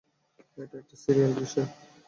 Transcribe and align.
এটা 0.57 0.75
একটা 0.77 0.95
সিরিয়াস 1.03 1.33
বিষয়। 1.39 1.67